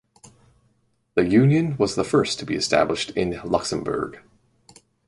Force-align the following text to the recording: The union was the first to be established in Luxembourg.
The 1.13 1.27
union 1.29 1.77
was 1.77 1.93
the 1.93 2.03
first 2.03 2.39
to 2.39 2.45
be 2.47 2.55
established 2.55 3.11
in 3.11 3.39
Luxembourg. 3.45 4.17